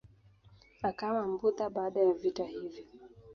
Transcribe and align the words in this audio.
Akawa 0.83 1.27
Mbudha 1.27 1.69
baada 1.69 1.99
ya 2.01 2.13
vita 2.13 2.45
hivi. 2.45 2.87